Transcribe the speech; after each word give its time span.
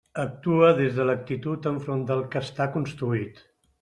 Actua 0.21 0.69
des 0.79 0.95
de 0.99 1.03
l'actitud 1.09 1.67
enfront 1.73 2.01
del 2.13 2.25
que 2.33 2.43
està 2.49 2.71
construït. 2.79 3.45